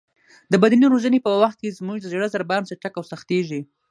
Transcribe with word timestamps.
د 0.51 0.53
بدني 0.63 0.85
روزنې 0.93 1.19
په 1.25 1.31
وخت 1.41 1.57
کې 1.61 1.75
زموږ 1.79 1.97
د 2.01 2.05
زړه 2.13 2.27
ضربان 2.35 2.61
چټک 2.69 2.93
او 2.97 3.03
سختېږي. 3.11 3.61